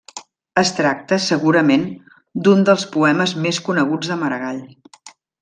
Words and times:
Es 0.59 0.69
tracta, 0.77 1.19
segurament, 1.25 1.83
d'un 2.47 2.65
dels 2.71 2.87
poemes 2.97 3.35
més 3.45 3.61
coneguts 3.69 4.11
de 4.15 4.19
Maragall. 4.25 4.61